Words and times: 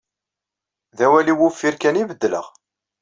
D 0.97 0.99
awal-iw 1.05 1.39
uffir 1.47 1.75
kan 1.81 1.99
i 2.01 2.03
beddleɣ. 2.09 2.45